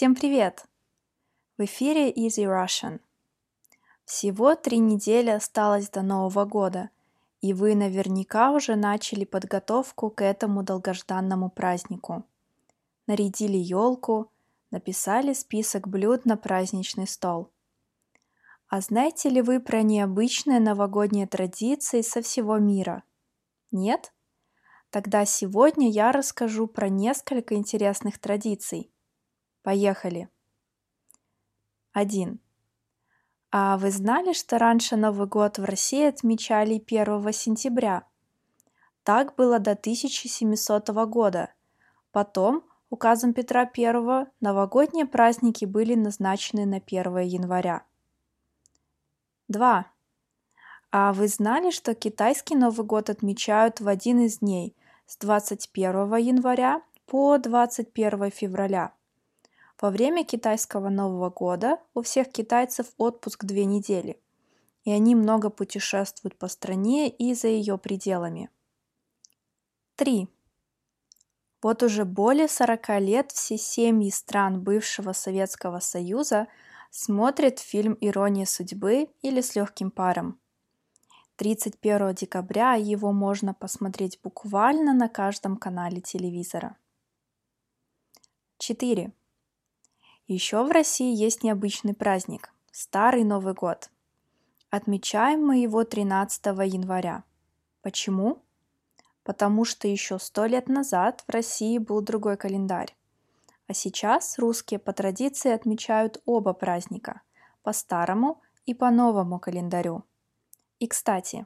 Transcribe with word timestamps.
Всем 0.00 0.14
привет! 0.14 0.64
В 1.58 1.64
эфире 1.66 2.10
Easy 2.10 2.46
Russian. 2.46 3.00
Всего 4.06 4.54
три 4.54 4.78
недели 4.78 5.28
осталось 5.28 5.90
до 5.90 6.00
Нового 6.00 6.46
года, 6.46 6.88
и 7.42 7.52
вы 7.52 7.74
наверняка 7.74 8.52
уже 8.52 8.76
начали 8.76 9.26
подготовку 9.26 10.08
к 10.08 10.24
этому 10.24 10.62
долгожданному 10.62 11.50
празднику. 11.50 12.24
Нарядили 13.06 13.58
елку, 13.58 14.30
написали 14.70 15.34
список 15.34 15.86
блюд 15.86 16.24
на 16.24 16.38
праздничный 16.38 17.06
стол. 17.06 17.50
А 18.68 18.80
знаете 18.80 19.28
ли 19.28 19.42
вы 19.42 19.60
про 19.60 19.82
необычные 19.82 20.60
новогодние 20.60 21.26
традиции 21.26 22.00
со 22.00 22.22
всего 22.22 22.56
мира? 22.56 23.02
Нет? 23.70 24.14
Тогда 24.88 25.26
сегодня 25.26 25.90
я 25.90 26.10
расскажу 26.10 26.68
про 26.68 26.88
несколько 26.88 27.54
интересных 27.54 28.18
традиций. 28.18 28.90
Поехали! 29.62 30.28
1. 31.92 32.40
А 33.52 33.76
вы 33.78 33.90
знали, 33.90 34.32
что 34.32 34.58
раньше 34.58 34.96
Новый 34.96 35.26
год 35.26 35.58
в 35.58 35.64
России 35.64 36.04
отмечали 36.04 36.82
1 36.84 37.32
сентября? 37.32 38.04
Так 39.02 39.34
было 39.34 39.58
до 39.58 39.72
1700 39.72 40.88
года. 41.06 41.52
Потом 42.12 42.64
Указом 42.90 43.34
Петра 43.34 43.70
I 43.76 44.26
новогодние 44.40 45.06
праздники 45.06 45.64
были 45.64 45.94
назначены 45.94 46.66
на 46.66 46.78
1 46.78 47.18
января. 47.18 47.84
2. 49.46 49.86
А 50.90 51.12
вы 51.12 51.28
знали, 51.28 51.70
что 51.70 51.94
китайский 51.94 52.56
Новый 52.56 52.84
год 52.84 53.08
отмечают 53.08 53.78
в 53.78 53.86
один 53.86 54.22
из 54.22 54.40
дней 54.40 54.74
с 55.06 55.16
21 55.18 56.16
января 56.16 56.82
по 57.06 57.38
21 57.38 58.32
февраля? 58.32 58.92
Во 59.80 59.88
время 59.88 60.24
китайского 60.24 60.90
Нового 60.90 61.30
года 61.30 61.78
у 61.94 62.02
всех 62.02 62.30
китайцев 62.30 62.88
отпуск 62.98 63.44
две 63.44 63.64
недели, 63.64 64.20
и 64.84 64.90
они 64.90 65.14
много 65.14 65.48
путешествуют 65.48 66.36
по 66.36 66.48
стране 66.48 67.08
и 67.08 67.32
за 67.32 67.48
ее 67.48 67.78
пределами. 67.78 68.50
3. 69.96 70.28
Вот 71.62 71.82
уже 71.82 72.04
более 72.04 72.48
40 72.48 73.00
лет 73.00 73.32
все 73.32 73.56
семьи 73.56 74.10
стран 74.10 74.62
бывшего 74.62 75.12
Советского 75.12 75.80
Союза 75.80 76.48
смотрят 76.90 77.58
фильм 77.58 77.96
«Ирония 78.02 78.44
судьбы» 78.44 79.08
или 79.22 79.40
«С 79.40 79.54
легким 79.56 79.90
паром». 79.90 80.38
31 81.36 82.14
декабря 82.14 82.74
его 82.74 83.12
можно 83.12 83.54
посмотреть 83.54 84.20
буквально 84.22 84.92
на 84.92 85.08
каждом 85.08 85.56
канале 85.56 86.02
телевизора. 86.02 86.76
4. 88.58 89.14
Еще 90.32 90.62
в 90.62 90.70
России 90.70 91.12
есть 91.12 91.42
необычный 91.42 91.92
праздник– 91.92 92.52
Старый 92.70 93.24
Новый 93.24 93.52
год. 93.52 93.90
Отмечаем 94.70 95.44
мы 95.44 95.58
его 95.58 95.82
13 95.82 96.46
января. 96.72 97.24
Почему? 97.82 98.40
потому 99.24 99.64
что 99.64 99.88
еще 99.88 100.20
сто 100.20 100.46
лет 100.46 100.68
назад 100.68 101.24
в 101.26 101.32
России 101.32 101.78
был 101.78 102.00
другой 102.00 102.36
календарь. 102.36 102.94
А 103.66 103.74
сейчас 103.74 104.38
русские 104.38 104.78
по 104.78 104.92
традиции 104.92 105.50
отмечают 105.50 106.22
оба 106.26 106.52
праздника– 106.52 107.22
по 107.64 107.72
старому 107.72 108.40
и 108.66 108.72
по 108.72 108.92
новому 108.92 109.40
календарю. 109.40 110.04
И, 110.78 110.86
кстати, 110.86 111.44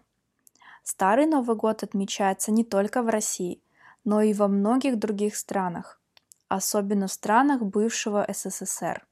Старый 0.83 1.25
Новый 1.25 1.57
год 1.57 1.83
отмечается 1.83 2.53
не 2.53 2.65
только 2.65 3.03
в 3.03 3.09
России, 3.09 3.63
но 4.05 4.21
и 4.21 4.35
во 4.35 4.47
многих 4.47 4.99
других 4.99 5.37
странах, 5.37 6.03
особенно 6.49 7.07
в 7.07 7.13
странах 7.13 7.63
бывшего 7.63 8.27
СССР. 8.29 9.07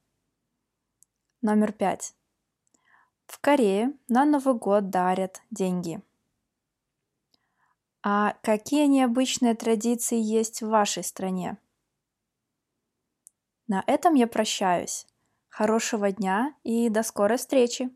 Номер 1.40 1.72
пять. 1.72 2.14
В 3.26 3.38
Корее 3.40 3.92
на 4.08 4.24
Новый 4.24 4.54
год 4.54 4.90
дарят 4.90 5.42
деньги– 5.50 6.02
а 8.04 8.34
какие 8.42 8.86
необычные 8.86 9.54
традиции 9.54 10.18
есть 10.18 10.60
в 10.60 10.68
вашей 10.68 11.04
стране? 11.04 11.56
На 13.68 13.84
этом 13.86 14.14
я 14.14 14.26
прощаюсь. 14.26 15.06
Хорошего 15.48 16.10
дня 16.10 16.52
и 16.64 16.88
до 16.88 17.04
скорой 17.04 17.38
встречи! 17.38 17.94